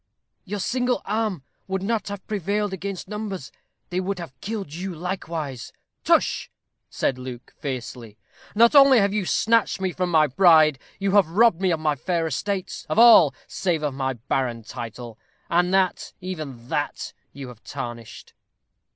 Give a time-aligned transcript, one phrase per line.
[0.45, 3.51] "Your single arm would not have prevailed against numbers:
[3.91, 5.71] they would have killed you likewise."
[6.03, 6.49] "Tush!"
[6.89, 8.17] said Luke, fiercely.
[8.55, 11.95] "Not only have you snatched from me my bride, you have robbed me of my
[11.95, 15.19] fair estates, of all, save of my barren title,
[15.51, 18.33] and that, even that, you have tarnished."